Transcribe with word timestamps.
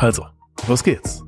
Also, 0.00 0.26
los 0.66 0.82
geht's. 0.82 1.22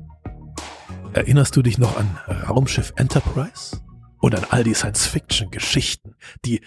Erinnerst 1.13 1.55
du 1.55 1.61
dich 1.61 1.77
noch 1.77 1.95
an 1.95 2.17
Raumschiff 2.49 2.91
Enterprise? 2.95 3.79
Und 4.19 4.33
an 4.33 4.47
all 4.49 4.63
die 4.63 4.73
Science-Fiction-Geschichten, 4.73 6.15
die 6.43 6.61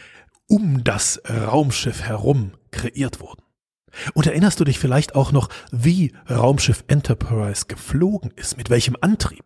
um 0.47 0.85
das 0.85 1.21
Raumschiff 1.29 2.03
herum 2.03 2.53
kreiert 2.71 3.19
wurden? 3.19 3.43
Und 4.15 4.29
erinnerst 4.29 4.61
du 4.61 4.65
dich 4.65 4.79
vielleicht 4.79 5.17
auch 5.17 5.33
noch, 5.33 5.49
wie 5.73 6.13
Raumschiff 6.31 6.85
Enterprise 6.87 7.65
geflogen 7.67 8.31
ist, 8.37 8.57
mit 8.57 8.71
welchem 8.71 8.97
Antrieb? 9.01 9.45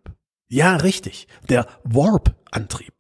Ja, 0.51 0.77
richtig, 0.77 1.29
der 1.49 1.67
Warp-Antrieb. 1.85 2.93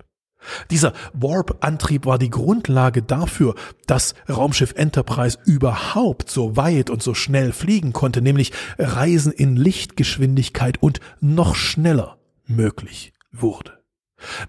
Dieser 0.70 0.92
Warp-Antrieb 1.12 2.06
war 2.06 2.18
die 2.18 2.30
Grundlage 2.30 3.02
dafür, 3.02 3.54
dass 3.86 4.14
Raumschiff 4.28 4.74
Enterprise 4.76 5.38
überhaupt 5.44 6.30
so 6.30 6.56
weit 6.56 6.90
und 6.90 7.02
so 7.02 7.14
schnell 7.14 7.52
fliegen 7.52 7.92
konnte, 7.92 8.22
nämlich 8.22 8.52
Reisen 8.78 9.32
in 9.32 9.56
Lichtgeschwindigkeit 9.56 10.82
und 10.82 11.00
noch 11.20 11.54
schneller 11.54 12.18
möglich 12.46 13.12
wurde. 13.32 13.78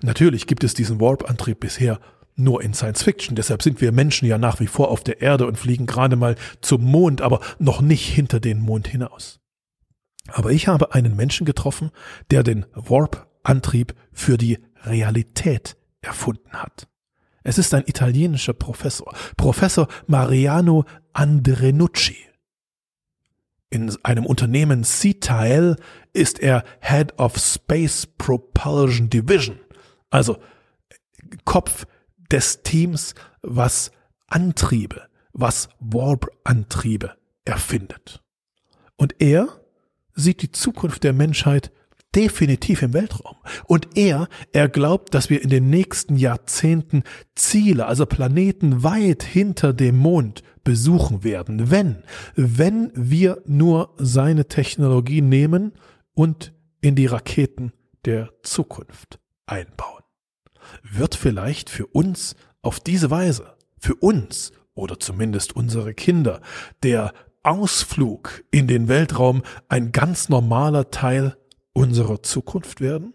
Natürlich 0.01 0.47
gibt 0.47 0.63
es 0.63 0.73
diesen 0.73 0.99
Warp-Antrieb 0.99 1.59
bisher 1.59 1.99
nur 2.35 2.61
in 2.61 2.73
Science 2.73 3.03
Fiction, 3.03 3.35
deshalb 3.35 3.61
sind 3.61 3.81
wir 3.81 3.91
Menschen 3.91 4.27
ja 4.27 4.37
nach 4.37 4.59
wie 4.59 4.67
vor 4.67 4.89
auf 4.89 5.03
der 5.03 5.21
Erde 5.21 5.45
und 5.45 5.57
fliegen 5.57 5.85
gerade 5.85 6.15
mal 6.15 6.35
zum 6.61 6.83
Mond, 6.83 7.21
aber 7.21 7.41
noch 7.59 7.81
nicht 7.81 8.07
hinter 8.07 8.39
den 8.39 8.59
Mond 8.59 8.87
hinaus. 8.87 9.39
Aber 10.27 10.51
ich 10.51 10.67
habe 10.67 10.93
einen 10.93 11.15
Menschen 11.15 11.45
getroffen, 11.45 11.91
der 12.29 12.43
den 12.43 12.65
Warp-Antrieb 12.73 13.93
für 14.11 14.37
die 14.37 14.59
Realität 14.83 15.77
erfunden 16.01 16.53
hat. 16.53 16.87
Es 17.43 17.57
ist 17.57 17.73
ein 17.73 17.83
italienischer 17.87 18.53
Professor, 18.53 19.13
Professor 19.37 19.87
Mariano 20.07 20.85
Andrenucci. 21.13 22.17
In 23.69 23.95
einem 24.03 24.25
Unternehmen 24.25 24.83
C-Tile 24.83 25.77
ist 26.13 26.39
er 26.39 26.63
Head 26.81 27.17
of 27.17 27.37
Space 27.37 28.05
Propulsion 28.05 29.09
Division, 29.09 29.59
also 30.09 30.37
Kopf 31.45 31.87
des 32.31 32.63
Teams, 32.63 33.15
was 33.41 33.91
Antriebe, 34.27 35.07
was 35.31 35.69
Warp-Antriebe 35.79 37.15
erfindet. 37.45 38.21
Und 38.97 39.15
er 39.19 39.47
sieht 40.13 40.41
die 40.41 40.51
Zukunft 40.51 41.03
der 41.03 41.13
Menschheit 41.13 41.71
definitiv 42.15 42.81
im 42.81 42.93
Weltraum. 42.93 43.37
Und 43.65 43.97
er, 43.97 44.27
er 44.51 44.69
glaubt, 44.69 45.13
dass 45.13 45.29
wir 45.29 45.41
in 45.41 45.49
den 45.49 45.69
nächsten 45.69 46.17
Jahrzehnten 46.17 47.03
Ziele, 47.35 47.85
also 47.85 48.05
Planeten 48.05 48.83
weit 48.83 49.23
hinter 49.23 49.73
dem 49.73 49.97
Mond 49.97 50.43
besuchen 50.63 51.23
werden, 51.23 51.71
wenn, 51.71 52.03
wenn 52.35 52.91
wir 52.93 53.41
nur 53.45 53.93
seine 53.97 54.47
Technologie 54.47 55.21
nehmen 55.21 55.73
und 56.13 56.53
in 56.81 56.95
die 56.95 57.05
Raketen 57.05 57.71
der 58.05 58.29
Zukunft 58.43 59.19
einbauen. 59.45 60.03
Wird 60.83 61.15
vielleicht 61.15 61.69
für 61.69 61.87
uns 61.87 62.35
auf 62.61 62.79
diese 62.79 63.09
Weise, 63.09 63.55
für 63.79 63.95
uns 63.95 64.51
oder 64.73 64.99
zumindest 64.99 65.55
unsere 65.55 65.93
Kinder, 65.93 66.41
der 66.83 67.13
Ausflug 67.43 68.43
in 68.51 68.67
den 68.67 68.87
Weltraum 68.87 69.41
ein 69.67 69.91
ganz 69.91 70.29
normaler 70.29 70.91
Teil 70.91 71.37
unserer 71.73 72.21
Zukunft 72.23 72.81
werden? 72.81 73.13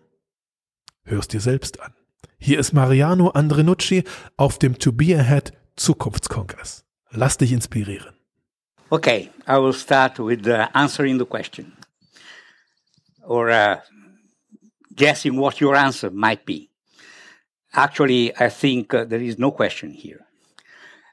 Hörst 1.04 1.32
dir 1.32 1.40
selbst 1.40 1.80
an. 1.80 1.94
Hier 2.38 2.58
ist 2.58 2.72
Mariano 2.72 3.30
Andrenucci 3.30 4.04
auf 4.36 4.58
dem 4.58 4.78
To 4.78 4.92
Be 4.92 5.18
Ahead 5.18 5.52
Zukunftskongress. 5.76 6.84
Lass 7.10 7.38
dich 7.38 7.52
inspirieren. 7.52 8.14
Okay, 8.90 9.30
I 9.48 9.58
will 9.58 9.72
start 9.72 10.18
with 10.18 10.46
uh, 10.46 10.68
answering 10.72 11.18
the 11.18 11.24
question 11.24 11.76
or 13.26 13.50
uh, 13.50 13.78
guessing 14.94 15.38
what 15.38 15.60
your 15.60 15.74
answer 15.74 16.10
might 16.10 16.44
be. 16.44 16.70
Actually, 17.72 18.32
I 18.38 18.48
think 18.48 18.94
uh, 18.94 19.04
there 19.04 19.20
is 19.20 19.38
no 19.38 19.50
question 19.50 19.90
here. 19.90 20.24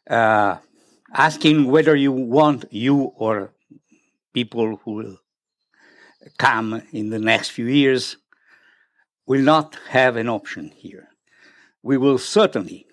Uh, 0.09 0.57
asking 1.13 1.65
whether 1.65 1.95
you 1.95 2.11
want 2.11 2.65
you 2.71 3.11
or 3.17 3.51
people 4.33 4.79
who 4.83 4.91
will 4.93 5.17
come 6.37 6.81
in 6.91 7.09
the 7.09 7.19
next 7.19 7.49
few 7.49 7.65
years 7.65 8.17
will 9.25 9.41
not 9.41 9.77
have 9.89 10.15
an 10.15 10.29
option 10.29 10.71
here. 10.75 11.09
We 11.81 11.97
will 11.97 12.17
certainly 12.17 12.85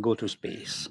go 0.00 0.14
to 0.14 0.28
space. 0.28 0.88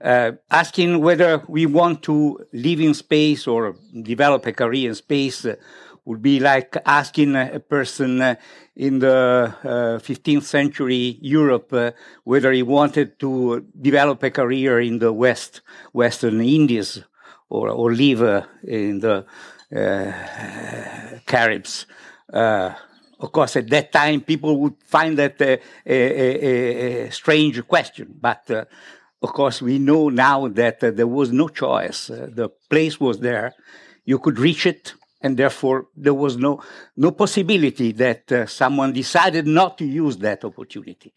Uh, 0.00 0.32
asking 0.50 1.00
whether 1.00 1.42
we 1.48 1.66
want 1.66 2.02
to 2.04 2.38
live 2.52 2.80
in 2.80 2.94
space 2.94 3.48
or 3.48 3.74
develop 4.02 4.46
a 4.46 4.52
career 4.52 4.90
in 4.90 4.94
space 4.94 5.44
uh, 5.44 5.56
would 6.04 6.22
be 6.22 6.38
like 6.38 6.76
asking 6.86 7.34
a 7.34 7.58
person 7.58 8.22
uh, 8.22 8.34
in 8.76 9.00
the 9.00 9.52
15th 9.64 10.38
uh, 10.38 10.40
century 10.40 11.18
Europe 11.20 11.74
whether 12.22 12.52
he 12.52 12.62
wanted 12.62 13.18
to 13.18 13.66
develop 13.80 14.22
a 14.22 14.30
career 14.30 14.80
in 14.80 15.00
the 15.00 15.12
West, 15.12 15.62
Western 15.92 16.40
Indies 16.40 17.02
or, 17.50 17.68
or 17.68 17.92
live 17.92 18.46
in 18.62 19.00
the 19.00 19.26
Caribs. 19.70 21.86
Uh, 22.32 22.74
of 23.20 23.32
course, 23.32 23.56
at 23.56 23.68
that 23.70 23.92
time, 23.92 24.20
people 24.20 24.60
would 24.60 24.74
find 24.84 25.18
that 25.18 25.40
a, 25.40 25.58
a, 25.84 27.06
a 27.06 27.10
strange 27.10 27.66
question. 27.66 28.14
But 28.20 28.50
uh, 28.50 28.64
of 29.20 29.32
course, 29.32 29.60
we 29.60 29.78
know 29.78 30.08
now 30.08 30.48
that 30.48 30.80
there 30.80 31.06
was 31.06 31.32
no 31.32 31.48
choice. 31.48 32.06
the 32.06 32.50
place 32.70 33.00
was 33.00 33.18
there. 33.18 33.54
You 34.04 34.18
could 34.18 34.38
reach 34.38 34.66
it 34.66 34.94
and 35.20 35.36
therefore 35.36 35.88
there 35.96 36.14
was 36.14 36.36
no 36.36 36.62
no 36.96 37.10
possibility 37.10 37.92
that 37.92 38.30
uh, 38.30 38.46
someone 38.46 38.92
decided 38.92 39.46
not 39.46 39.78
to 39.78 39.84
use 39.84 40.16
that 40.18 40.44
opportunity. 40.44 41.12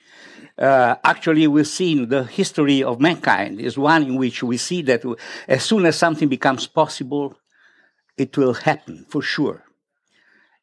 Uh, 0.57 0.95
actually, 1.03 1.47
we've 1.47 1.67
seen 1.67 2.09
the 2.09 2.23
history 2.23 2.83
of 2.83 2.99
mankind 2.99 3.59
is 3.59 3.77
one 3.77 4.03
in 4.03 4.15
which 4.15 4.43
we 4.43 4.57
see 4.57 4.81
that 4.81 5.03
as 5.47 5.63
soon 5.63 5.85
as 5.85 5.95
something 5.95 6.27
becomes 6.27 6.67
possible, 6.67 7.35
it 8.21 8.37
will 8.37 8.53
happen 8.53 9.05
for 9.09 9.21
sure. 9.21 9.63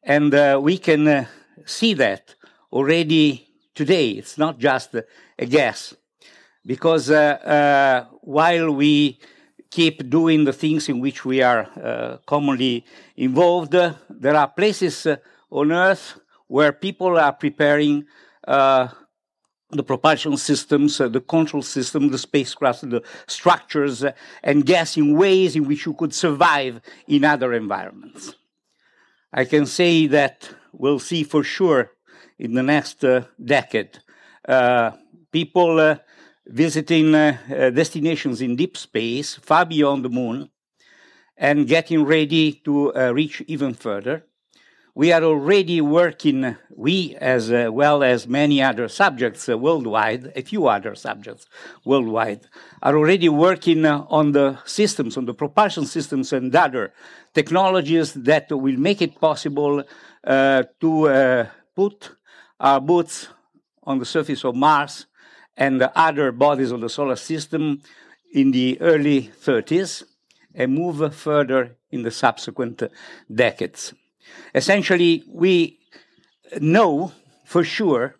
And 0.01 0.33
uh, 0.33 0.59
we 0.61 0.77
can 0.77 1.07
uh, 1.07 1.25
see 1.65 1.93
that 1.95 2.35
already 2.71 3.47
today. 3.75 4.11
It's 4.11 4.37
not 4.37 4.59
just 4.59 4.95
a 4.95 5.45
guess. 5.45 5.93
Because 6.65 7.09
uh, 7.11 7.37
uh, 7.57 8.15
while 8.21 8.71
we 8.71 9.19
keep 9.69 10.09
doing 10.09 10.45
the 10.45 10.53
things 10.53 10.89
in 10.89 10.99
which 10.99 11.25
we 11.25 11.41
are 11.41 11.67
uh, 11.83 12.17
commonly 12.25 12.85
involved, 13.17 13.73
there 13.73 14.35
are 14.35 14.47
places 14.47 15.05
on 15.51 15.71
Earth 15.71 16.19
where 16.47 16.71
people 16.71 17.17
are 17.19 17.33
preparing 17.33 18.05
the 19.71 19.83
propulsion 19.83 20.35
systems, 20.37 20.99
uh, 20.99 21.07
the 21.07 21.21
control 21.21 21.61
system, 21.61 22.09
the 22.09 22.17
spacecraft, 22.17 22.89
the 22.89 23.03
structures, 23.27 24.03
uh, 24.03 24.11
and 24.43 24.65
guessing 24.65 25.15
ways 25.15 25.55
in 25.55 25.67
which 25.67 25.85
you 25.85 25.93
could 25.93 26.13
survive 26.13 26.81
in 27.07 27.23
other 27.23 27.53
environments. 27.53 28.35
I 29.31 29.45
can 29.45 29.65
say 29.65 30.07
that 30.07 30.49
we'll 30.71 30.99
see 30.99 31.23
for 31.23 31.43
sure 31.43 31.91
in 32.39 32.53
the 32.53 32.63
next 32.63 33.03
uh, 33.03 33.25
decade 33.43 33.99
uh, 34.47 34.91
people 35.31 35.79
uh, 35.79 35.97
visiting 36.47 37.13
uh, 37.13 37.37
destinations 37.71 38.41
in 38.41 38.55
deep 38.55 38.75
space, 38.75 39.35
far 39.35 39.65
beyond 39.65 40.03
the 40.03 40.09
moon, 40.09 40.49
and 41.37 41.67
getting 41.67 42.03
ready 42.03 42.53
to 42.65 42.91
reach 43.13 43.41
even 43.47 43.73
further 43.73 44.25
we 44.95 45.11
are 45.11 45.23
already 45.23 45.81
working, 45.81 46.55
we 46.75 47.15
as 47.17 47.51
uh, 47.51 47.69
well 47.71 48.03
as 48.03 48.27
many 48.27 48.61
other 48.61 48.87
subjects 48.87 49.47
uh, 49.47 49.57
worldwide, 49.57 50.31
a 50.35 50.41
few 50.41 50.67
other 50.67 50.95
subjects 50.95 51.47
worldwide, 51.85 52.41
are 52.81 52.97
already 52.97 53.29
working 53.29 53.85
uh, 53.85 54.05
on 54.09 54.31
the 54.31 54.57
systems, 54.65 55.17
on 55.17 55.25
the 55.25 55.33
propulsion 55.33 55.85
systems 55.85 56.33
and 56.33 56.55
other 56.55 56.93
technologies 57.33 58.13
that 58.13 58.49
will 58.49 58.77
make 58.77 59.01
it 59.01 59.19
possible 59.19 59.83
uh, 60.23 60.63
to 60.79 61.07
uh, 61.07 61.47
put 61.75 62.11
our 62.59 62.81
boots 62.81 63.27
on 63.83 63.99
the 63.99 64.05
surface 64.05 64.43
of 64.43 64.55
Mars 64.55 65.05
and 65.55 65.79
the 65.79 65.97
other 65.97 66.31
bodies 66.31 66.71
of 66.71 66.81
the 66.81 66.89
solar 66.89 67.15
system 67.15 67.81
in 68.33 68.51
the 68.51 68.79
early 68.81 69.31
30s 69.41 70.03
and 70.53 70.73
move 70.73 71.15
further 71.15 71.77
in 71.91 72.03
the 72.03 72.11
subsequent 72.11 72.83
decades. 73.33 73.93
Essentially, 74.53 75.23
we 75.27 75.79
know 76.59 77.11
for 77.45 77.63
sure 77.63 78.15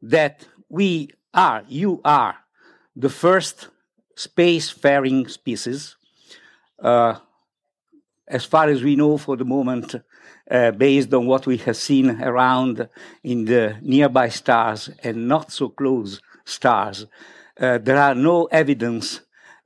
that 0.00 0.46
we 0.68 1.10
are, 1.34 1.62
you 1.68 2.00
are, 2.04 2.36
the 2.94 3.08
first 3.08 3.68
space-faring 4.16 5.28
species, 5.28 5.96
uh, 6.82 7.16
as 8.28 8.44
far 8.44 8.68
as 8.68 8.82
we 8.82 8.96
know 8.96 9.16
for 9.16 9.36
the 9.36 9.44
moment, 9.44 9.94
uh, 10.50 10.70
based 10.72 11.12
on 11.14 11.26
what 11.26 11.46
we 11.46 11.56
have 11.58 11.76
seen 11.76 12.22
around 12.22 12.88
in 13.22 13.44
the 13.44 13.76
nearby 13.80 14.28
stars 14.28 14.90
and 15.02 15.28
not 15.28 15.52
so 15.52 15.68
close 15.68 16.20
stars. 16.44 17.06
Uh, 17.58 17.78
there 17.78 17.98
are 17.98 18.14
no 18.14 18.46
evidence, 18.46 19.20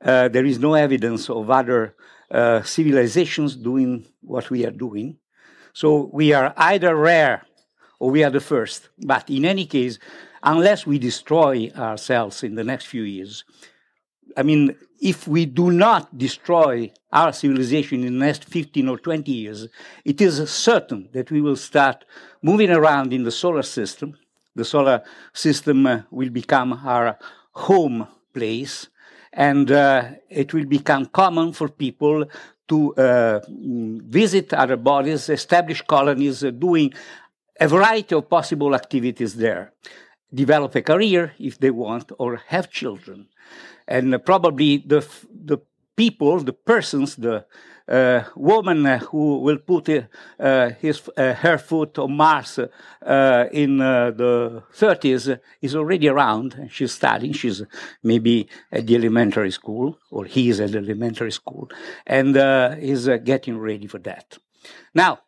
uh, 0.05 0.29
there 0.29 0.44
is 0.44 0.59
no 0.59 0.75
evidence 0.75 1.31
of 1.31 1.50
other 1.50 1.94
uh, 2.31 2.62
civilizations 2.62 3.56
doing 3.56 4.06
what 4.21 4.50
we 4.50 4.67
are 4.67 4.73
doing. 4.73 5.17
So 5.76 6.08
we 6.11 6.32
are 6.32 6.55
either 6.56 6.96
rare 6.96 7.44
or 7.99 8.11
we 8.11 8.25
are 8.25 8.31
the 8.31 8.40
first. 8.40 8.88
But 8.99 9.28
in 9.28 9.44
any 9.44 9.67
case, 9.67 9.99
unless 10.43 10.87
we 10.87 10.99
destroy 10.99 11.70
ourselves 11.76 12.43
in 12.43 12.55
the 12.55 12.64
next 12.64 12.87
few 12.87 13.02
years, 13.02 13.44
I 14.38 14.43
mean, 14.43 14.75
if 15.02 15.28
we 15.28 15.44
do 15.44 15.70
not 15.70 16.17
destroy 16.17 16.93
our 17.12 17.31
civilization 17.31 18.05
in 18.05 18.19
the 18.19 18.25
next 18.25 18.46
15 18.46 18.88
or 18.88 18.96
20 18.96 19.31
years, 19.31 19.69
it 20.02 20.23
is 20.23 20.50
certain 20.50 21.11
that 21.12 21.31
we 21.31 21.43
will 21.43 21.56
start 21.56 22.06
moving 22.40 22.70
around 22.70 23.12
in 23.12 23.25
the 23.25 23.31
solar 23.31 23.62
system. 23.62 24.17
The 24.55 24.64
solar 24.64 25.02
system 25.34 25.87
uh, 25.87 26.02
will 26.11 26.31
become 26.31 26.73
our 26.73 27.19
home 27.52 28.08
place, 28.32 28.88
and 29.37 29.71
uh, 29.71 30.09
it 30.29 30.53
will 30.53 30.65
become 30.65 31.06
common 31.06 31.53
for 31.53 31.69
people 31.69 32.25
to 32.69 32.94
uh, 32.97 33.41
visit 33.49 34.53
other 34.53 34.77
bodies, 34.77 35.29
establish 35.29 35.83
colonies, 35.83 36.43
uh, 36.43 36.50
doing 36.50 36.93
a 37.61 37.69
variety 37.69 38.15
of 38.15 38.29
possible 38.29 38.75
activities 38.75 39.37
there. 39.37 39.73
Develop 40.35 40.75
a 40.75 40.83
career 40.83 41.33
if 41.38 41.59
they 41.61 41.71
want, 41.71 42.11
or 42.19 42.43
have 42.49 42.71
children 42.71 43.29
and 43.88 44.25
probably 44.25 44.79
the 44.79 45.06
the 45.44 45.59
people, 45.96 46.38
the 46.40 46.52
persons, 46.52 47.16
the 47.16 47.46
uh, 47.88 48.25
woman 48.34 48.84
who 48.84 49.38
will 49.38 49.58
put 49.58 49.88
uh, 49.88 50.70
his 50.81 51.08
uh, 51.16 51.34
her 51.34 51.56
foot 51.58 51.98
on 51.98 52.16
Mars 52.16 52.58
uh, 52.58 53.44
in 53.52 53.81
uh, 53.81 54.10
the 54.10 54.62
30s 54.76 55.38
is 55.62 55.76
already 55.76 56.08
around. 56.08 56.69
She's 56.70 56.93
studying. 56.93 57.32
She's 57.32 57.62
maybe 58.02 58.48
at 58.72 58.87
the 58.87 58.96
elementary 58.96 59.52
school, 59.52 59.98
or 60.10 60.25
he's 60.25 60.60
at 60.60 60.72
the 60.72 60.78
elementary 60.78 61.31
school, 61.31 61.70
and 62.06 62.37
is 62.81 63.08
getting 63.25 63.58
ready 63.58 63.87
for 63.87 63.99
that. 64.00 64.37
Now, 64.94 65.20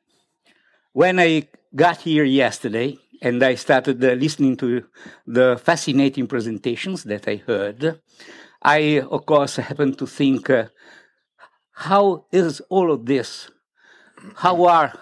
when 0.93 1.21
I 1.21 1.49
got 1.75 1.99
here 1.99 2.25
yesterday, 2.25 2.99
and 3.23 3.43
I 3.43 3.55
started 3.57 4.01
listening 4.01 4.57
to 4.59 4.85
the 5.27 5.61
fascinating 5.63 6.27
presentations 6.27 7.05
that 7.05 7.27
I 7.27 7.37
heard. 7.37 8.01
I, 8.63 9.01
of 9.01 9.27
course, 9.27 9.57
happen 9.57 9.95
to 9.95 10.07
think 10.07 10.51
uh, 10.51 10.67
how 11.73 12.27
is 12.33 12.61
all 12.69 12.91
of 12.93 13.07
this? 13.07 13.51
How 14.37 14.65
are 14.65 14.93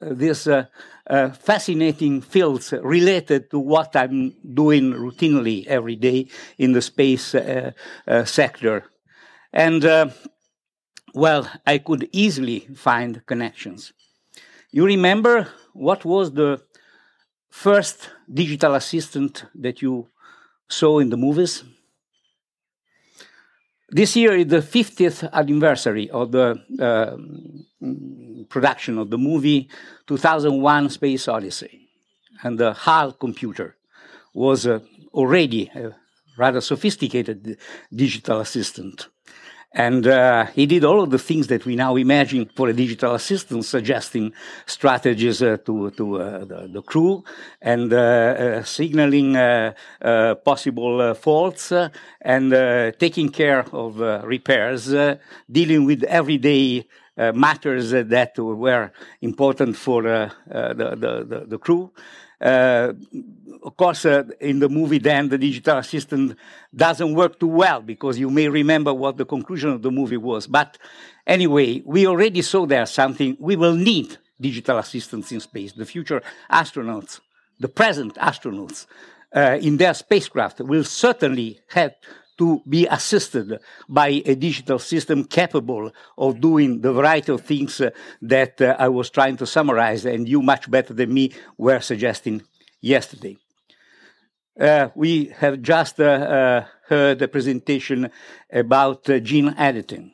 uh, 0.00 0.12
these 0.12 0.46
uh, 0.46 0.66
uh, 1.08 1.30
fascinating 1.30 2.20
fields 2.20 2.72
related 2.82 3.50
to 3.50 3.58
what 3.58 3.96
I'm 3.96 4.34
doing 4.54 4.92
routinely 4.92 5.66
every 5.66 5.96
day 5.96 6.28
in 6.58 6.72
the 6.72 6.82
space 6.82 7.34
uh, 7.34 7.72
uh, 8.06 8.24
sector? 8.24 8.84
And 9.52 10.12
well, 11.14 11.50
I 11.66 11.78
could 11.78 12.08
easily 12.12 12.68
find 12.76 13.24
connections. 13.24 13.94
You 14.70 14.84
remember 14.84 15.48
what 15.72 16.04
was 16.04 16.32
the 16.32 16.60
first 17.48 18.10
digital 18.32 18.74
assistant 18.74 19.46
that 19.54 19.80
you 19.80 20.08
saw 20.68 20.98
in 20.98 21.08
the 21.08 21.16
movies? 21.16 21.64
This 23.90 24.16
year 24.16 24.36
is 24.36 24.48
the 24.48 24.58
50th 24.58 25.32
anniversary 25.32 26.10
of 26.10 26.30
the 26.32 26.62
uh, 26.78 27.16
production 28.50 28.98
of 28.98 29.08
the 29.08 29.16
movie 29.16 29.70
2001 30.06 30.90
Space 30.90 31.26
Odyssey. 31.26 31.88
And 32.42 32.58
the 32.58 32.74
HAL 32.74 33.12
computer 33.12 33.76
was 34.34 34.66
uh, 34.66 34.80
already 35.14 35.70
a 35.74 35.96
rather 36.36 36.60
sophisticated 36.60 37.56
digital 37.92 38.40
assistant. 38.40 39.08
And 39.72 40.06
uh, 40.06 40.46
he 40.46 40.64
did 40.64 40.82
all 40.82 41.02
of 41.02 41.10
the 41.10 41.18
things 41.18 41.48
that 41.48 41.66
we 41.66 41.76
now 41.76 41.96
imagine 41.96 42.50
for 42.54 42.68
a 42.68 42.72
digital 42.72 43.14
assistant, 43.14 43.66
suggesting 43.66 44.32
strategies 44.64 45.42
uh, 45.42 45.58
to, 45.66 45.90
to 45.90 46.20
uh, 46.20 46.44
the, 46.46 46.68
the, 46.72 46.82
crew 46.82 47.22
and 47.60 47.92
uh, 47.92 47.96
uh, 47.96 48.62
signaling 48.62 49.36
uh, 49.36 49.74
possible 50.42 51.12
faults 51.14 51.70
and 52.22 52.98
taking 52.98 53.28
care 53.28 53.66
of 53.74 53.98
repairs, 54.24 54.94
dealing 55.50 55.84
with 55.84 56.02
everyday 56.04 56.86
matters 57.34 57.90
that 57.90 58.38
were 58.38 58.90
important 59.20 59.76
for 59.76 60.02
the, 60.02 60.32
the, 60.46 61.24
the, 61.28 61.44
the 61.46 61.58
crew. 61.58 61.92
Uh, 62.40 62.92
of 63.62 63.76
course, 63.76 64.04
uh, 64.04 64.22
in 64.40 64.60
the 64.60 64.68
movie, 64.68 64.98
then 64.98 65.28
the 65.28 65.38
digital 65.38 65.78
assistant 65.78 66.36
doesn't 66.74 67.14
work 67.14 67.38
too 67.40 67.48
well 67.48 67.80
because 67.80 68.18
you 68.18 68.30
may 68.30 68.48
remember 68.48 68.94
what 68.94 69.16
the 69.16 69.24
conclusion 69.24 69.70
of 69.70 69.82
the 69.82 69.90
movie 69.90 70.16
was. 70.16 70.46
But 70.46 70.78
anyway, 71.26 71.82
we 71.84 72.06
already 72.06 72.42
saw 72.42 72.66
there 72.66 72.86
something. 72.86 73.36
We 73.40 73.56
will 73.56 73.74
need 73.74 74.16
digital 74.40 74.78
assistants 74.78 75.32
in 75.32 75.40
space. 75.40 75.72
The 75.72 75.86
future 75.86 76.22
astronauts, 76.50 77.20
the 77.58 77.68
present 77.68 78.14
astronauts 78.14 78.86
uh, 79.34 79.58
in 79.60 79.76
their 79.76 79.94
spacecraft 79.94 80.60
will 80.60 80.84
certainly 80.84 81.60
have 81.68 81.94
to 82.38 82.62
be 82.68 82.86
assisted 82.86 83.58
by 83.88 84.22
a 84.24 84.34
digital 84.34 84.78
system 84.78 85.24
capable 85.24 85.92
of 86.16 86.40
doing 86.40 86.80
the 86.80 86.92
variety 86.92 87.32
of 87.32 87.42
things 87.42 87.80
uh, 87.80 87.90
that 88.22 88.60
uh, 88.60 88.76
I 88.78 88.88
was 88.88 89.10
trying 89.10 89.36
to 89.38 89.46
summarize, 89.46 90.04
and 90.04 90.28
you, 90.28 90.40
much 90.40 90.70
better 90.70 90.94
than 90.94 91.12
me, 91.12 91.32
were 91.56 91.80
suggesting 91.80 92.42
yesterday. 92.80 93.36
Uh, 94.58 94.88
we 94.94 95.26
have 95.36 95.62
just 95.62 96.00
uh, 96.00 96.04
uh, 96.04 96.64
heard 96.88 97.22
a 97.22 97.28
presentation 97.28 98.10
about 98.52 99.08
uh, 99.08 99.20
gene 99.20 99.54
editing. 99.56 100.12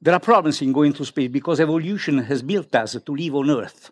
There 0.00 0.14
are 0.14 0.20
problems 0.20 0.62
in 0.62 0.72
going 0.72 0.92
to 0.94 1.04
space 1.04 1.30
because 1.30 1.60
evolution 1.60 2.18
has 2.18 2.42
built 2.42 2.74
us 2.74 2.96
to 3.04 3.12
live 3.14 3.34
on 3.34 3.50
Earth. 3.50 3.90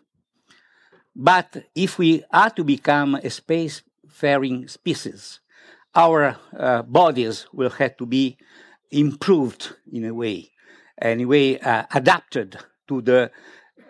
But 1.15 1.65
if 1.75 1.97
we 1.97 2.23
are 2.31 2.51
to 2.51 2.63
become 2.63 3.15
a 3.15 3.29
space-faring 3.29 4.67
species, 4.67 5.39
our 5.95 6.37
uh, 6.57 6.81
bodies 6.83 7.47
will 7.53 7.69
have 7.69 7.97
to 7.97 8.05
be 8.05 8.37
improved 8.91 9.75
in 9.91 10.05
a 10.05 10.13
way, 10.13 10.51
anyway, 11.01 11.59
uh, 11.59 11.83
adapted 11.93 12.57
to 12.87 13.01
the 13.01 13.31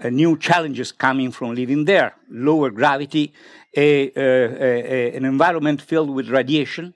uh, 0.03 0.09
new 0.09 0.37
challenges 0.37 0.91
coming 0.91 1.31
from 1.31 1.55
living 1.55 1.85
there. 1.85 2.13
Lower 2.29 2.69
gravity, 2.69 3.33
a, 3.75 4.11
a, 4.15 5.15
an 5.15 5.25
environment 5.25 5.81
filled 5.81 6.09
with 6.09 6.29
radiation, 6.29 6.93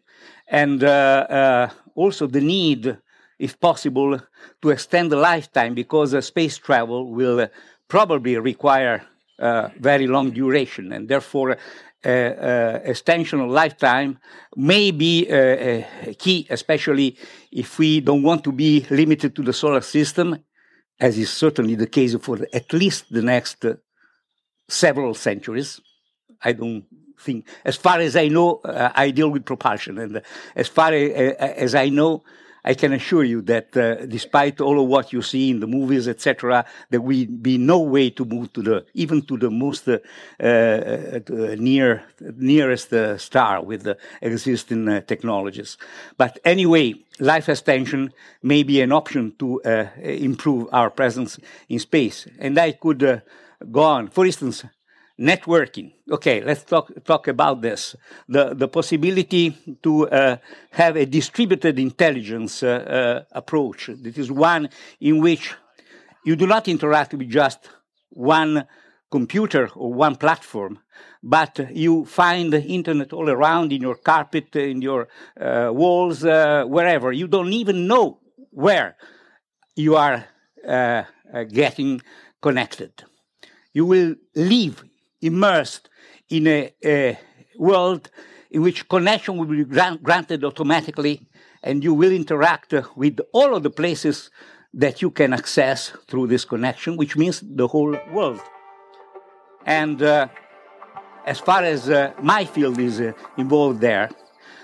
and 0.48 0.84
uh, 0.84 0.88
uh, 0.88 1.70
also 1.96 2.28
the 2.28 2.42
need, 2.42 2.98
if 3.40 3.60
possible, 3.60 4.20
to 4.62 4.70
extend 4.70 5.12
the 5.12 5.18
lifetime 5.18 5.74
because 5.74 6.14
uh, 6.14 6.22
space 6.22 6.58
travel 6.58 7.12
will 7.12 7.48
probably 7.88 8.38
require 8.38 9.04
very 9.40 10.08
long 10.08 10.32
duration, 10.32 10.92
and 10.92 11.08
therefore 11.08 11.58
uh, 12.06 12.10
uh, 12.10 12.80
extension 12.84 13.42
of 13.42 13.50
lifetime 13.50 14.20
may 14.56 14.92
be 14.92 15.28
uh, 15.30 15.82
key, 16.20 16.46
especially 16.50 17.18
if 17.52 17.80
we 17.80 18.00
don't 18.00 18.24
want 18.24 18.44
to 18.44 18.52
be 18.52 18.86
limited 18.92 19.36
to 19.36 19.42
the 19.42 19.52
solar 19.52 19.82
system, 19.82 20.38
as 21.00 21.18
is 21.18 21.32
certainly 21.32 21.76
the 21.76 21.88
case 21.88 22.16
for 22.16 22.38
at 22.54 22.72
least 22.72 23.12
the 23.12 23.22
next 23.22 23.66
several 24.70 25.14
centuries. 25.16 25.82
I 26.44 26.54
don't 26.54 26.86
think, 27.20 27.48
as 27.66 27.76
far 27.76 28.00
as 28.00 28.16
I 28.16 28.28
know, 28.28 28.62
I 28.64 29.10
deal 29.10 29.30
with 29.30 29.44
propulsion, 29.44 29.98
and 29.98 30.22
as 30.56 30.68
far 30.68 30.94
as 30.94 31.74
I 31.74 31.90
know, 31.90 32.24
I 32.64 32.74
can 32.74 32.94
assure 32.94 33.24
you 33.24 33.42
that 33.44 33.76
uh, 33.78 34.06
despite 34.06 34.60
all 34.62 34.82
of 34.82 34.88
what 34.88 35.14
you 35.14 35.22
see 35.22 35.50
in 35.50 35.60
the 35.60 35.68
movies, 35.68 36.08
etc., 36.08 36.66
there 36.90 37.02
will 37.02 37.26
be 37.26 37.58
no 37.58 37.80
way 37.80 38.10
to 38.12 38.26
move 38.26 38.52
to 38.54 38.62
the 38.62 38.86
even 38.94 39.22
to 39.24 39.38
the 39.38 39.50
most 39.50 39.88
uh, 39.88 39.98
uh, 40.40 41.20
near 41.58 42.04
nearest 42.20 42.92
uh, 42.94 43.18
star 43.18 43.64
with 43.64 43.84
the 43.84 43.98
existing 44.22 44.88
uh, 44.90 45.02
technologies. 45.02 45.78
But 46.18 46.40
anyway, 46.44 46.96
life 47.20 47.50
extension 47.50 48.14
may 48.44 48.64
be 48.64 48.82
an 48.82 48.92
option 48.92 49.34
to 49.40 49.62
uh, 49.62 49.88
improve 50.02 50.68
our 50.72 50.90
presence 50.90 51.40
in 51.70 51.80
space, 51.80 52.28
and 52.40 52.58
I 52.58 52.74
could 52.74 53.22
go 53.72 53.82
on. 53.82 54.10
For 54.10 54.26
instance, 54.26 54.64
networking. 55.20 55.94
Okay, 56.12 56.42
let's 56.42 56.64
talk 56.64 56.92
talk 57.04 57.28
about 57.28 57.62
this. 57.62 57.96
The 58.30 58.54
the 58.54 58.68
possibility 58.68 59.56
to 59.82 60.10
uh, 60.10 60.38
have 60.72 60.96
a 60.96 61.06
distributed 61.06 61.80
intelligence 61.80 62.64
uh, 62.64 62.68
uh, 62.68 63.24
approach. 63.32 63.90
This 64.02 64.18
is 64.18 64.32
one 64.32 64.70
in 65.00 65.20
which 65.22 65.56
you 66.24 66.36
do 66.36 66.48
not 66.48 66.68
interact 66.68 67.14
with 67.14 67.30
just 67.30 67.70
one 68.10 68.68
computer 69.10 69.70
or 69.76 69.94
one 69.94 70.16
platform, 70.16 70.80
but 71.24 71.60
you 71.72 72.06
find 72.06 72.52
the 72.52 72.62
internet 72.62 73.14
all 73.14 73.30
around 73.30 73.72
in 73.72 73.82
your 73.82 73.96
carpet, 73.96 74.56
in 74.56 74.82
your 74.82 75.08
uh, 75.40 75.70
walls, 75.74 76.26
uh, 76.26 76.66
wherever. 76.66 77.12
You 77.12 77.28
don't 77.28 77.54
even 77.54 77.88
know 77.88 78.20
where 78.52 78.98
you 79.76 79.96
are 79.96 80.26
uh, 80.68 81.04
getting 81.50 82.02
connected. 82.42 82.92
You 83.74 83.86
will 83.86 84.16
live 84.36 84.84
immersed 85.22 85.90
in 86.30 86.48
a, 86.48 86.74
a 86.84 87.20
world 87.58 88.10
in 88.52 88.62
which 88.62 88.88
connection 88.88 89.38
will 89.38 89.46
be 89.46 89.64
grant, 89.64 90.02
granted 90.04 90.44
automatically 90.44 91.28
and 91.64 91.84
you 91.84 91.94
will 91.94 92.12
interact 92.12 92.74
with 92.96 93.20
all 93.34 93.56
of 93.56 93.64
the 93.64 93.70
places 93.70 94.30
that 94.74 95.02
you 95.02 95.10
can 95.10 95.34
access 95.34 95.90
through 96.08 96.28
this 96.28 96.46
connection, 96.46 96.98
which 96.98 97.18
means 97.18 97.42
the 97.44 97.68
whole 97.68 97.98
world. 98.12 98.40
And 99.66 100.02
uh, 100.02 100.28
as 101.26 101.40
far 101.40 101.64
as 101.64 101.90
uh, 101.90 102.14
my 102.22 102.46
field 102.46 102.80
is 102.80 103.02
uh, 103.02 103.14
involved 103.38 103.82
there, 103.82 104.10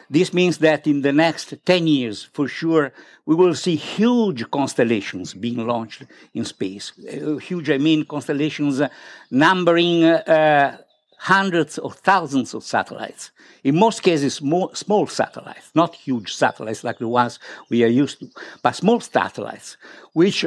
this 0.10 0.34
means 0.34 0.58
that 0.60 0.88
in 0.88 1.02
the 1.02 1.14
next 1.14 1.54
10 1.66 1.88
years, 1.88 2.24
for 2.34 2.48
sure, 2.48 2.92
we 3.26 3.36
will 3.36 3.56
see 3.56 3.76
huge 3.76 4.50
constellations 4.52 5.34
being 5.34 5.66
launched 5.66 6.04
in 6.34 6.46
space. 6.46 6.92
Uh, 7.00 7.38
huge, 7.38 7.70
I 7.70 7.78
mean 7.78 8.06
constellations 8.06 8.82
uh, 8.82 8.90
numbering 9.32 10.04
uh, 10.04 10.78
hundreds 11.18 11.80
or 11.80 11.92
thousands 11.92 12.54
of 12.54 12.64
satellites. 12.64 13.32
In 13.64 13.80
most 13.80 14.04
cases, 14.04 14.42
more, 14.42 14.76
small 14.76 15.08
satellites, 15.08 15.72
not 15.74 15.96
huge 15.96 16.34
satellites 16.34 16.84
like 16.84 16.98
the 17.00 17.08
ones 17.08 17.40
we 17.70 17.84
are 17.84 17.88
used 17.88 18.20
to, 18.20 18.30
but 18.62 18.76
small 18.76 19.00
satellites, 19.00 19.78
which 20.12 20.46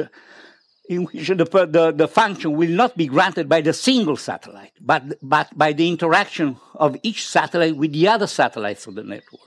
in 0.89 1.03
which 1.05 1.27
the, 1.27 1.35
the, 1.35 1.93
the, 1.95 2.07
function 2.07 2.53
will 2.53 2.69
not 2.69 2.95
be 2.95 3.07
granted 3.07 3.49
by 3.49 3.61
the 3.61 3.73
single 3.73 4.15
satellite, 4.15 4.71
but, 4.79 5.03
but 5.21 5.55
by 5.57 5.73
the 5.73 5.87
interaction 5.87 6.57
of 6.75 6.95
each 7.03 7.27
satellite 7.27 7.75
with 7.75 7.91
the 7.91 8.07
other 8.07 8.27
satellites 8.27 8.87
of 8.87 8.95
the 8.95 9.03
network. 9.03 9.41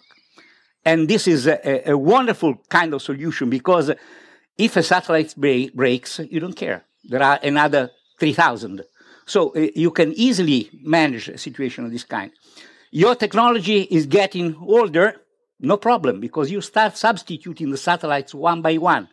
And 0.84 1.08
this 1.08 1.26
is 1.26 1.46
a, 1.46 1.90
a 1.90 1.96
wonderful 1.96 2.56
kind 2.68 2.92
of 2.94 3.02
solution 3.02 3.50
because 3.50 3.90
if 4.58 4.76
a 4.76 4.82
satellite 4.82 5.34
break, 5.36 5.74
breaks, 5.74 6.20
you 6.30 6.40
don't 6.40 6.56
care. 6.56 6.84
There 7.04 7.22
are 7.22 7.38
another 7.42 7.90
3,000. 8.18 8.82
So 9.26 9.54
uh, 9.54 9.68
you 9.74 9.90
can 9.90 10.12
easily 10.12 10.70
manage 10.82 11.28
a 11.28 11.38
situation 11.38 11.84
of 11.84 11.92
this 11.92 12.04
kind. 12.04 12.32
Your 12.90 13.14
technology 13.14 13.82
is 13.82 14.06
getting 14.06 14.56
older, 14.56 15.16
no 15.60 15.76
problem, 15.76 16.20
because 16.20 16.50
you 16.50 16.60
start 16.60 16.96
substituting 16.96 17.70
the 17.70 17.76
satellites 17.78 18.34
one 18.34 18.60
by 18.60 18.76
one 18.76 19.08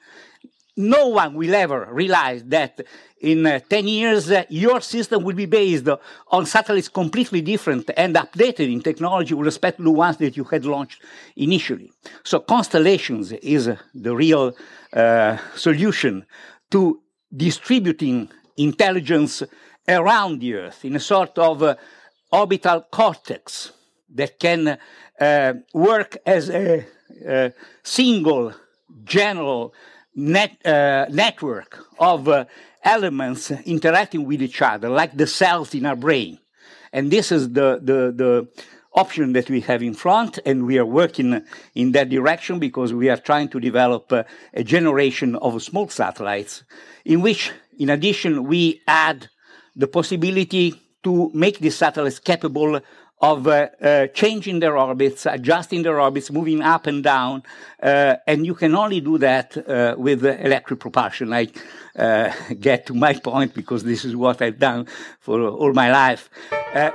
no 0.78 1.08
one 1.08 1.34
will 1.34 1.56
ever 1.56 1.90
realize 1.92 2.44
that 2.46 2.80
in 3.20 3.46
uh, 3.46 3.60
10 3.68 3.88
years 3.88 4.32
uh, 4.32 4.44
your 4.50 4.80
system 4.80 5.24
will 5.24 5.36
be 5.36 5.48
based 5.48 5.88
on 6.28 6.46
satellites 6.46 6.88
completely 6.88 7.42
different 7.42 7.90
and 7.98 8.16
updated 8.16 8.72
in 8.72 8.82
technology 8.82 9.34
with 9.34 9.48
respect 9.48 9.78
to 9.78 9.84
the 9.84 9.92
ones 9.92 10.18
that 10.18 10.38
you 10.38 10.44
had 10.44 10.64
launched 10.66 11.02
initially. 11.36 11.92
So 12.24 12.40
constellations 12.40 13.32
is 13.32 13.68
uh, 13.68 13.78
the 13.96 14.16
real 14.16 14.56
uh, 14.94 15.38
solution 15.56 16.26
to 16.70 17.02
distributing 17.36 18.30
intelligence 18.56 19.44
around 19.88 20.40
the 20.42 20.54
Earth 20.54 20.86
in 20.86 20.96
a 20.96 21.00
sort 21.00 21.38
of 21.40 21.64
uh, 21.64 21.76
orbital 22.32 22.82
cortex 22.92 23.72
that 24.14 24.40
can 24.40 24.78
uh, 25.20 25.54
work 25.74 26.18
as 26.26 26.50
a, 26.50 26.86
a 27.26 27.54
single 27.84 28.54
general 29.04 29.74
net, 30.18 30.58
uh, 30.66 31.06
network 31.10 31.80
of 32.00 32.28
uh, 32.28 32.46
elements 32.84 33.52
interacting 33.52 34.26
with 34.26 34.42
each 34.42 34.62
other, 34.62 34.90
like 34.90 35.16
the 35.16 35.28
cells 35.28 35.74
in 35.74 35.86
our 35.86 35.96
brain. 35.96 36.40
And 36.92 37.12
this 37.12 37.32
is 37.32 37.54
the, 37.54 37.80
the, 37.82 38.12
the 38.16 38.48
option 38.94 39.34
that 39.34 39.50
we 39.50 39.62
have 39.62 39.84
in 39.84 39.94
front, 39.94 40.40
and 40.46 40.66
we 40.66 40.80
are 40.80 40.86
working 40.86 41.42
in 41.76 41.92
that 41.92 42.10
direction 42.10 42.58
because 42.58 42.94
we 42.94 43.10
are 43.10 43.18
trying 43.18 43.48
to 43.50 43.60
develop 43.60 44.12
uh, 44.12 44.24
a 44.54 44.64
generation 44.64 45.36
of 45.36 45.62
small 45.62 45.88
satellites 45.88 46.64
in 47.06 47.22
which, 47.22 47.52
in 47.78 47.90
addition, 47.90 48.46
we 48.46 48.82
add 48.88 49.30
the 49.76 49.88
possibility 49.88 50.74
to 51.04 51.30
make 51.34 51.60
these 51.60 51.76
satellites 51.76 52.20
capable 52.20 52.82
of 53.20 53.48
uh, 53.48 53.68
uh, 53.82 54.08
changing 54.08 54.60
their 54.60 54.78
orbits, 54.78 55.26
adjusting 55.26 55.82
their 55.84 56.00
orbits, 56.00 56.32
moving 56.32 56.62
up 56.62 56.86
and 56.86 57.04
down, 57.04 57.42
uh, 57.82 58.16
and 58.28 58.46
you 58.46 58.54
can 58.54 58.76
only 58.76 59.02
do 59.02 59.18
that 59.18 59.58
uh, 59.58 59.96
with 59.98 60.24
electric 60.24 60.80
propulsion. 60.80 61.34
I 61.34 61.48
uh, 61.98 62.32
get 62.60 62.86
to 62.88 62.94
my 62.94 63.14
point 63.14 63.56
because 63.56 63.84
this 63.84 64.06
is 64.06 64.16
what 64.16 64.42
I've 64.42 64.60
done 64.60 64.88
for 65.20 65.42
all 65.42 65.74
my 65.74 65.92
life. 65.92 66.30
Uh, 66.74 66.92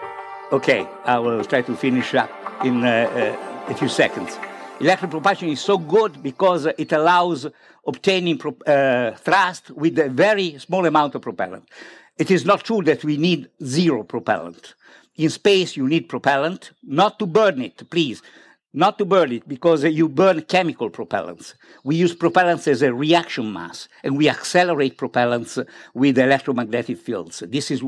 okay, 0.53 0.87
I 1.05 1.19
will 1.19 1.45
try 1.45 1.63
to 1.63 1.77
finish 1.77 2.15
up 2.15 2.31
in 2.65 2.85
a 2.85 3.75
few 3.75 3.89
seconds. 3.89 4.39
Electric 4.79 5.11
propulsion 5.11 5.49
is 5.49 5.61
so 5.61 5.77
good 5.77 6.23
because 6.23 6.67
it 6.67 6.93
allows 6.93 7.47
obtaining 7.85 8.39
thrust 8.39 9.71
with 9.73 9.99
a 9.99 10.09
very 10.09 10.57
small 10.59 10.87
amount 10.87 11.17
of 11.17 11.23
propellant. 11.23 11.69
It 12.17 12.31
is 12.31 12.45
not 12.45 12.63
true 12.63 12.83
that 12.83 13.03
we 13.03 13.17
need 13.17 13.49
zero 13.65 14.05
propellant 14.05 14.75
in 15.17 15.31
space 15.31 15.77
you 15.77 15.89
need 15.89 16.09
propellant, 16.09 16.73
not 16.83 17.19
to 17.19 17.27
burn 17.27 17.61
it, 17.61 17.89
please, 17.91 18.23
not 18.75 18.97
to 18.99 19.05
burn 19.05 19.33
it 19.33 19.47
because 19.47 19.85
you 19.85 20.09
burn 20.09 20.41
chemical 20.43 20.89
propellants. 20.91 21.55
We 21.85 21.97
use 21.97 22.15
propellants 22.15 22.67
as 22.67 22.83
a 22.83 22.95
reaction 22.95 23.53
mass 23.53 23.89
and 24.03 24.17
we 24.17 24.31
accelerate 24.31 24.97
propellants 24.97 25.65
with 25.93 26.19
electromagnetic 26.19 26.99
fields. 26.99 27.43
This 27.47 27.71
is 27.71 27.83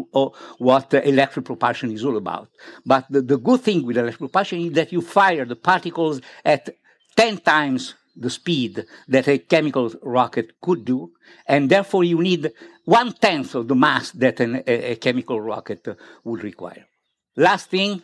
what 0.59 0.93
electric 0.93 1.47
propulsion 1.47 1.91
is 1.91 2.05
all 2.05 2.17
about. 2.17 2.49
But 2.85 3.07
the, 3.09 3.23
the 3.23 3.39
good 3.39 3.63
thing 3.63 3.87
with 3.87 3.97
electric 3.97 4.31
propulsion 4.31 4.61
is 4.61 4.73
that 4.73 4.93
you 4.93 5.01
fire 5.01 5.47
the 5.47 5.57
particles 5.57 6.21
at 6.45 6.69
10 7.17 7.39
times 7.39 7.95
the 8.17 8.31
speed 8.31 8.85
that 9.09 9.27
a 9.27 9.39
chemical 9.39 9.91
rocket 10.03 10.61
could 10.61 10.85
do, 10.85 11.11
and 11.49 11.69
therefore 11.69 12.05
you 12.05 12.21
need 12.21 12.53
one 12.85 13.13
tenth 13.13 13.55
of 13.55 13.67
the 13.67 13.75
mass 13.75 14.13
that 14.13 14.39
an, 14.39 14.63
a, 14.67 14.93
a 14.93 14.97
chemical 14.97 15.41
rocket 15.41 15.89
would 16.23 16.45
require. 16.45 16.87
Last 17.37 17.69
thing, 17.69 18.01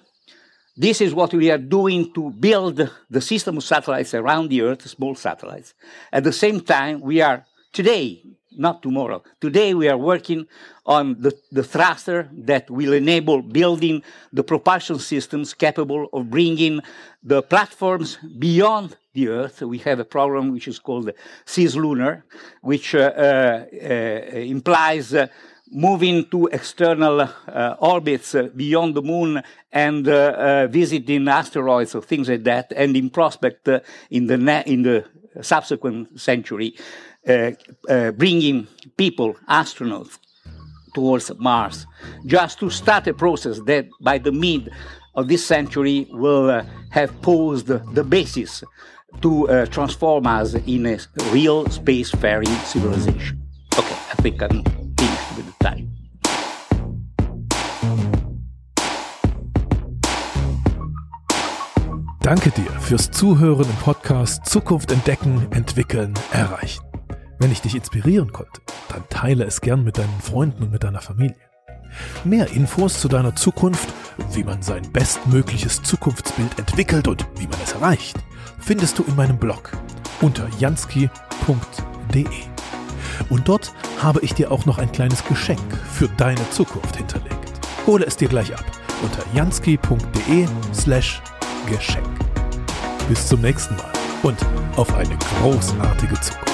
this 0.76 1.00
is 1.00 1.14
what 1.14 1.32
we 1.32 1.52
are 1.52 1.58
doing 1.58 2.12
to 2.14 2.30
build 2.30 2.90
the 3.08 3.20
system 3.20 3.58
of 3.58 3.64
satellites 3.64 4.12
around 4.12 4.48
the 4.48 4.62
Earth, 4.62 4.88
small 4.88 5.14
satellites. 5.14 5.74
At 6.12 6.24
the 6.24 6.32
same 6.32 6.60
time, 6.60 7.00
we 7.00 7.20
are 7.20 7.46
today, 7.72 8.24
not 8.50 8.82
tomorrow, 8.82 9.22
today 9.40 9.72
we 9.72 9.88
are 9.88 9.96
working 9.96 10.48
on 10.84 11.20
the, 11.20 11.32
the 11.52 11.62
thruster 11.62 12.28
that 12.32 12.68
will 12.68 12.92
enable 12.92 13.40
building 13.40 14.02
the 14.32 14.42
propulsion 14.42 14.98
systems 14.98 15.54
capable 15.54 16.08
of 16.12 16.28
bringing 16.28 16.80
the 17.22 17.40
platforms 17.40 18.18
beyond 18.38 18.96
the 19.12 19.28
Earth. 19.28 19.62
We 19.62 19.78
have 19.78 20.00
a 20.00 20.04
program 20.04 20.52
which 20.52 20.66
is 20.66 20.80
called 20.80 21.12
Cislunar, 21.46 22.24
which 22.62 22.96
uh, 22.96 23.12
uh, 23.16 23.64
uh, 23.72 23.86
implies 24.56 25.14
uh, 25.14 25.28
moving 25.70 26.24
to 26.26 26.46
external 26.48 27.20
uh, 27.20 27.76
orbits 27.78 28.34
uh, 28.34 28.48
beyond 28.56 28.94
the 28.94 29.02
moon 29.02 29.42
and 29.72 30.08
uh, 30.08 30.12
uh 30.12 30.66
visiting 30.66 31.28
asteroids 31.28 31.94
or 31.94 32.02
things 32.02 32.28
like 32.28 32.42
that, 32.44 32.72
and 32.76 32.96
in 32.96 33.10
prospect 33.10 33.68
uh, 33.68 33.80
in 34.10 34.26
the 34.26 34.62
in 34.66 34.82
the 34.82 35.04
subsequent 35.42 36.20
century, 36.20 36.74
uh, 37.28 37.52
bringing 38.12 38.66
people, 38.96 39.34
astronauts, 39.48 40.18
towards 40.92 41.30
Mars, 41.38 41.86
just 42.26 42.58
to 42.58 42.68
start 42.68 43.06
a 43.06 43.14
process 43.14 43.60
that 43.66 43.86
by 44.00 44.18
the 44.18 44.32
mid 44.32 44.72
of 45.14 45.28
this 45.28 45.44
century 45.46 46.08
will 46.10 46.64
have 46.90 47.22
posed 47.22 47.68
the 47.68 48.04
basis 48.04 48.64
to 49.22 49.66
transform 49.70 50.26
us 50.26 50.54
in 50.54 50.86
a 50.86 50.98
real 51.30 51.64
spacefaring 51.66 52.56
civilization. 52.64 53.40
Okay, 53.78 53.94
I 53.94 54.14
think 54.22 54.42
I'm 54.42 54.79
Danke 62.20 62.50
dir 62.50 62.70
fürs 62.80 63.10
Zuhören 63.10 63.64
im 63.64 63.76
Podcast 63.76 64.46
Zukunft 64.46 64.92
entdecken, 64.92 65.48
entwickeln, 65.52 66.14
erreichen. 66.32 66.84
Wenn 67.38 67.50
ich 67.50 67.62
dich 67.62 67.74
inspirieren 67.74 68.30
konnte, 68.30 68.60
dann 68.88 69.02
teile 69.08 69.44
es 69.44 69.62
gern 69.62 69.82
mit 69.84 69.96
deinen 69.96 70.20
Freunden 70.20 70.64
und 70.64 70.70
mit 70.70 70.84
deiner 70.84 71.00
Familie. 71.00 71.36
Mehr 72.24 72.50
Infos 72.52 73.00
zu 73.00 73.08
deiner 73.08 73.34
Zukunft, 73.34 73.88
wie 74.32 74.44
man 74.44 74.62
sein 74.62 74.82
bestmögliches 74.92 75.82
Zukunftsbild 75.82 76.58
entwickelt 76.58 77.08
und 77.08 77.26
wie 77.36 77.46
man 77.46 77.58
es 77.64 77.72
erreicht, 77.72 78.18
findest 78.58 78.98
du 78.98 79.04
in 79.04 79.16
meinem 79.16 79.38
Blog 79.38 79.72
unter 80.20 80.46
jansky.de. 80.58 81.10
Und 83.28 83.48
dort 83.48 83.72
habe 84.02 84.20
ich 84.20 84.34
dir 84.34 84.50
auch 84.50 84.66
noch 84.66 84.78
ein 84.78 84.90
kleines 84.92 85.24
Geschenk 85.24 85.60
für 85.92 86.08
deine 86.16 86.48
Zukunft 86.50 86.96
hinterlegt. 86.96 87.36
Hole 87.86 88.04
es 88.04 88.16
dir 88.16 88.28
gleich 88.28 88.52
ab 88.54 88.64
unter 89.02 89.22
jansky.de 89.34 90.46
slash 90.74 91.22
Geschenk. 91.66 92.06
Bis 93.08 93.26
zum 93.26 93.40
nächsten 93.40 93.76
Mal 93.76 93.92
und 94.22 94.38
auf 94.76 94.94
eine 94.94 95.16
großartige 95.40 96.20
Zukunft. 96.20 96.49